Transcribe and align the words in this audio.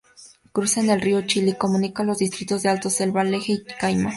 Cruza 0.51 0.81
el 0.81 0.99
río 0.99 1.21
Chili 1.27 1.51
y 1.51 1.57
comunica 1.57 2.03
los 2.03 2.17
distritos 2.17 2.63
de 2.63 2.69
Alto 2.69 2.89
Selva 2.89 3.21
Alegre 3.21 3.53
y 3.53 3.63
Cayma. 3.79 4.09